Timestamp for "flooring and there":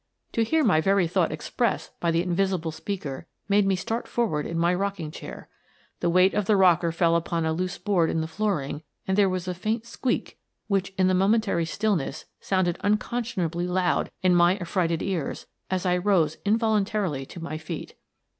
8.27-9.29